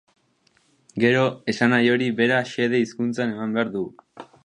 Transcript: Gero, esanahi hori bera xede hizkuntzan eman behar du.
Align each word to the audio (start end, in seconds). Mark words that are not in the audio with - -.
Gero, 1.03 1.27
esanahi 1.53 1.93
hori 1.97 2.09
bera 2.23 2.43
xede 2.55 2.83
hizkuntzan 2.87 3.37
eman 3.37 3.57
behar 3.59 3.75
du. 3.79 3.87